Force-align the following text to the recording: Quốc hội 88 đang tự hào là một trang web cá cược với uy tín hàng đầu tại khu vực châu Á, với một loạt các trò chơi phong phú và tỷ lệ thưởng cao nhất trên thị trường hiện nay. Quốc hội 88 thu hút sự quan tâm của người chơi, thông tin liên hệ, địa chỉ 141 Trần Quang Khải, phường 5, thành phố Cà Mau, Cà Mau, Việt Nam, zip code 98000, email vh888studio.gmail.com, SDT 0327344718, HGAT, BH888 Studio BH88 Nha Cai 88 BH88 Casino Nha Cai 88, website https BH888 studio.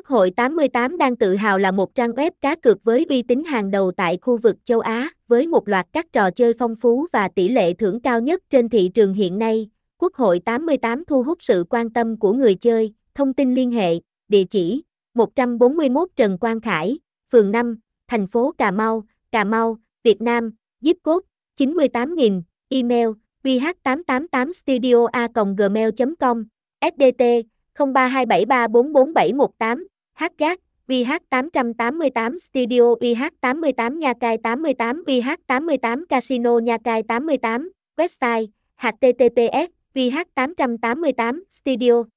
Quốc 0.00 0.06
hội 0.06 0.30
88 0.30 0.98
đang 0.98 1.16
tự 1.16 1.34
hào 1.34 1.58
là 1.58 1.70
một 1.70 1.94
trang 1.94 2.10
web 2.10 2.30
cá 2.40 2.56
cược 2.56 2.84
với 2.84 3.06
uy 3.08 3.22
tín 3.22 3.44
hàng 3.44 3.70
đầu 3.70 3.92
tại 3.92 4.18
khu 4.22 4.36
vực 4.36 4.56
châu 4.64 4.80
Á, 4.80 5.10
với 5.28 5.46
một 5.46 5.68
loạt 5.68 5.86
các 5.92 6.06
trò 6.12 6.30
chơi 6.30 6.54
phong 6.58 6.76
phú 6.76 7.06
và 7.12 7.28
tỷ 7.28 7.48
lệ 7.48 7.74
thưởng 7.74 8.00
cao 8.00 8.20
nhất 8.20 8.42
trên 8.50 8.68
thị 8.68 8.90
trường 8.94 9.14
hiện 9.14 9.38
nay. 9.38 9.68
Quốc 9.98 10.14
hội 10.14 10.40
88 10.44 11.04
thu 11.04 11.22
hút 11.22 11.38
sự 11.40 11.64
quan 11.70 11.90
tâm 11.90 12.18
của 12.18 12.32
người 12.32 12.54
chơi, 12.54 12.94
thông 13.14 13.34
tin 13.34 13.54
liên 13.54 13.70
hệ, 13.70 13.94
địa 14.28 14.44
chỉ 14.44 14.82
141 15.14 16.08
Trần 16.16 16.38
Quang 16.38 16.60
Khải, 16.60 16.98
phường 17.32 17.50
5, 17.50 17.78
thành 18.08 18.26
phố 18.26 18.52
Cà 18.58 18.70
Mau, 18.70 19.04
Cà 19.32 19.44
Mau, 19.44 19.78
Việt 20.04 20.20
Nam, 20.20 20.50
zip 20.82 20.94
code 21.02 21.26
98000, 21.56 22.42
email 22.68 23.08
vh888studio.gmail.com, 23.44 26.44
SDT 26.80 27.22
0327344718, 27.74 29.84
HGAT, 30.20 30.60
BH888 30.84 32.36
Studio 32.36 32.92
BH88 33.00 34.04
Nha 34.04 34.12
Cai 34.20 34.36
88 34.36 35.00
BH88 35.08 36.04
Casino 36.12 36.60
Nha 36.60 36.76
Cai 36.76 37.00
88, 37.08 37.72
website 37.96 38.52
https 38.76 39.72
BH888 39.96 41.48
studio. 41.48 42.12